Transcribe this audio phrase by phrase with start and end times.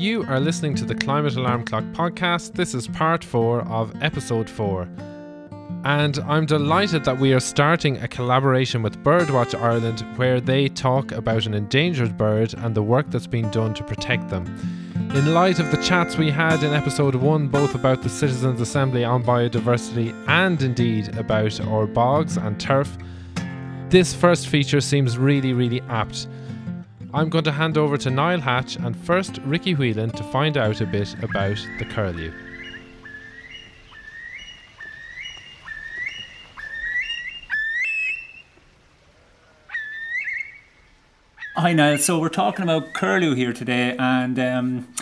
[0.00, 2.54] You are listening to the Climate Alarm Clock podcast.
[2.54, 4.88] This is part four of episode four.
[5.84, 11.12] And I'm delighted that we are starting a collaboration with Birdwatch Ireland where they talk
[11.12, 14.46] about an endangered bird and the work that's been done to protect them.
[15.14, 19.04] In light of the chats we had in episode one, both about the Citizens' Assembly
[19.04, 22.96] on biodiversity and indeed about our bogs and turf,
[23.90, 26.26] this first feature seems really, really apt.
[27.12, 30.80] I'm going to hand over to Niall Hatch and first Ricky Whelan to find out
[30.80, 32.32] a bit about the curlew.
[41.56, 41.98] Hi Niall.
[41.98, 44.94] So we're talking about curlew here today, and um,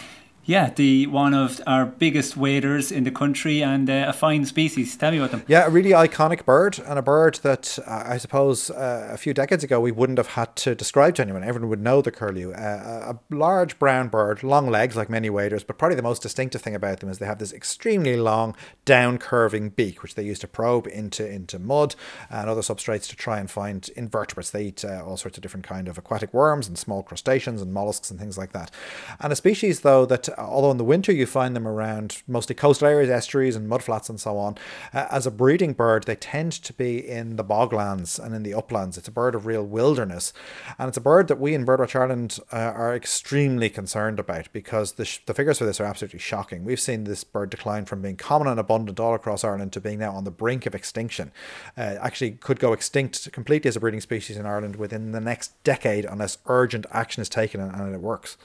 [0.48, 4.96] yeah, the one of our biggest waders in the country and uh, a fine species.
[4.96, 5.42] Tell me about them.
[5.46, 9.34] Yeah, a really iconic bird and a bird that uh, I suppose uh, a few
[9.34, 11.44] decades ago we wouldn't have had to describe to anyone.
[11.44, 12.54] Everyone would know the curlew.
[12.54, 16.62] Uh, a large brown bird, long legs like many waders, but probably the most distinctive
[16.62, 20.38] thing about them is they have this extremely long down curving beak, which they use
[20.38, 21.94] to probe into into mud
[22.30, 24.50] and other substrates to try and find invertebrates.
[24.50, 27.70] They eat uh, all sorts of different kind of aquatic worms and small crustaceans and
[27.70, 28.70] mollusks and things like that.
[29.20, 32.88] And a species though that although in the winter you find them around mostly coastal
[32.88, 34.56] areas, estuaries, and mudflats and so on,
[34.92, 38.54] uh, as a breeding bird, they tend to be in the boglands and in the
[38.54, 38.98] uplands.
[38.98, 40.32] It's a bird of real wilderness,
[40.78, 44.92] and it's a bird that we in Birdwatch Ireland uh, are extremely concerned about because
[44.92, 46.64] the, sh- the figures for this are absolutely shocking.
[46.64, 49.98] We've seen this bird decline from being common and abundant all across Ireland to being
[49.98, 51.32] now on the brink of extinction.
[51.76, 55.52] Uh, actually, could go extinct completely as a breeding species in Ireland within the next
[55.64, 58.36] decade unless urgent action is taken and, and it works.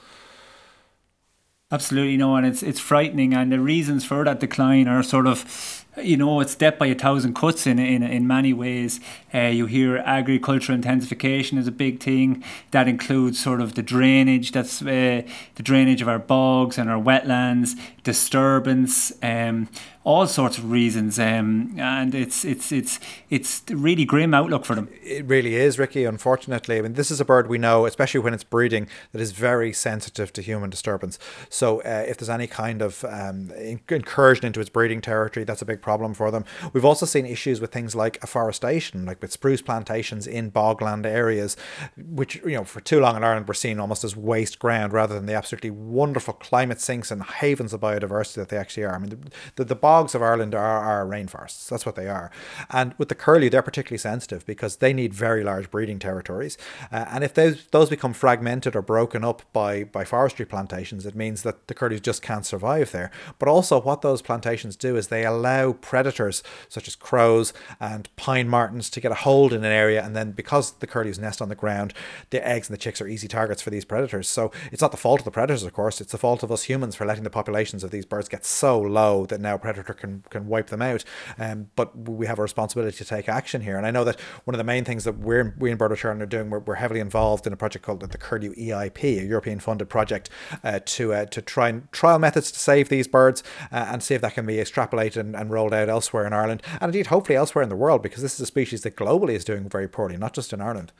[1.74, 5.83] Absolutely no, and it's it's frightening, and the reasons for that decline are sort of,
[6.02, 9.00] you know, it's death by a thousand cuts in in in many ways.
[9.34, 12.42] Uh, you hear agricultural intensification is a big thing.
[12.70, 15.22] That includes sort of the drainage, that's uh,
[15.54, 19.12] the drainage of our bogs and our wetlands, disturbance.
[19.22, 19.68] Um,
[20.04, 24.90] all sorts of reasons, um, and it's it's it's it's really grim outlook for them.
[25.02, 26.04] It really is, Ricky.
[26.04, 29.32] Unfortunately, I mean, this is a bird we know, especially when it's breeding, that is
[29.32, 31.18] very sensitive to human disturbance.
[31.48, 33.50] So, uh, if there's any kind of um,
[33.88, 36.44] incursion into its breeding territory, that's a big problem for them.
[36.72, 41.56] We've also seen issues with things like afforestation, like with spruce plantations in bogland areas,
[41.96, 45.14] which you know for too long in Ireland we're seen almost as waste ground rather
[45.14, 48.94] than the absolutely wonderful climate sinks and havens of biodiversity that they actually are.
[48.94, 49.18] I mean, the
[49.56, 51.68] the, the bogs of Ireland are, are rainforests.
[51.68, 52.30] That's what they are.
[52.70, 56.56] And with the curlew, they're particularly sensitive because they need very large breeding territories.
[56.90, 61.14] Uh, and if those those become fragmented or broken up by by forestry plantations, it
[61.14, 63.10] means that the curlews just can't survive there.
[63.38, 68.48] But also, what those plantations do is they allow predators such as crows and pine
[68.48, 71.48] martens to get a hold in an area, and then because the curlews nest on
[71.48, 71.92] the ground,
[72.30, 74.28] the eggs and the chicks are easy targets for these predators.
[74.28, 76.00] So it's not the fault of the predators, of course.
[76.00, 78.80] It's the fault of us humans for letting the populations of these birds get so
[78.80, 81.04] low that now predator can can wipe them out.
[81.38, 83.76] Um, but we have a responsibility to take action here.
[83.76, 86.22] And I know that one of the main things that we're we in Birdwatch Ireland
[86.22, 89.60] are doing, we're, we're heavily involved in a project called the Curlew EIP, a European
[89.60, 90.30] funded project
[90.62, 93.42] uh, to uh, to try and trial methods to save these birds
[93.72, 96.62] uh, and see if that can be extrapolated and, and rolled out elsewhere in Ireland
[96.80, 99.44] and indeed hopefully elsewhere in the world because this is a species that globally is
[99.44, 100.92] doing very poorly, not just in Ireland.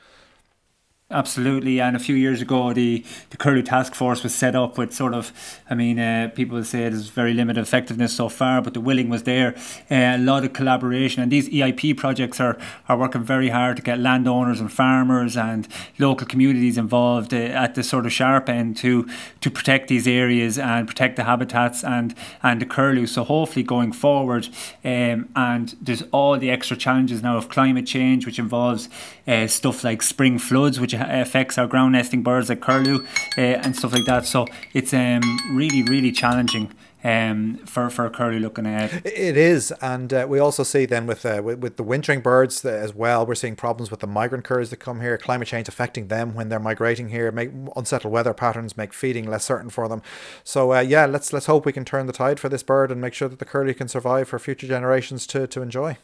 [1.11, 4.91] Absolutely, and a few years ago, the the Curlew Task Force was set up with
[4.91, 5.31] sort of,
[5.69, 9.21] I mean, uh, people say there's very limited effectiveness so far, but the willing was
[9.21, 9.53] there.
[9.91, 12.57] Uh, a lot of collaboration, and these EIP projects are
[12.89, 15.67] are working very hard to get landowners and farmers and
[15.99, 19.07] local communities involved uh, at the sort of sharp end to
[19.41, 23.05] to protect these areas and protect the habitats and and the curlew.
[23.05, 24.47] So hopefully, going forward,
[24.83, 28.89] um, and there's all the extra challenges now of climate change, which involves
[29.27, 33.05] uh, stuff like spring floods, which affects our ground nesting birds like curlew
[33.37, 34.25] uh, and stuff like that.
[34.25, 36.71] So it's um, really, really challenging.
[37.03, 39.03] Um, for for curlew looking ahead.
[39.05, 42.65] It is, and uh, we also see then with, uh, with, with the wintering birds
[42.65, 43.27] as well.
[43.27, 45.15] We're seeing problems with the migrant curlews that come here.
[45.15, 47.31] Climate change affecting them when they're migrating here.
[47.31, 50.01] Make unsettled weather patterns make feeding less certain for them.
[50.43, 52.99] So uh, yeah, let's let's hope we can turn the tide for this bird and
[52.99, 55.97] make sure that the curlew can survive for future generations to to enjoy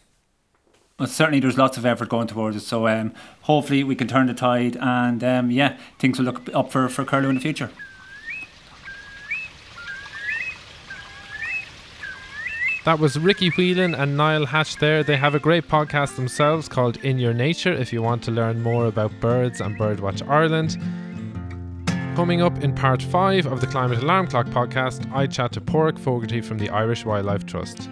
[1.01, 2.59] but certainly there's lots of effort going towards it.
[2.59, 3.11] So um,
[3.41, 7.03] hopefully we can turn the tide, and um, yeah, things will look up for for
[7.03, 7.71] curlew in the future.
[12.85, 15.03] That was Ricky Whelan and Niall Hatch there.
[15.03, 18.61] They have a great podcast themselves called In Your Nature if you want to learn
[18.61, 20.77] more about birds and Birdwatch Ireland.
[22.15, 25.97] Coming up in part 5 of the Climate Alarm Clock podcast, I chat to Pádraic
[25.97, 27.89] Fogarty from the Irish Wildlife Trust.